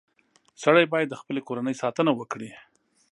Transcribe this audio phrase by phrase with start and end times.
[0.63, 2.49] •سړی باید د خپلې کورنۍ ساتنه وکړي.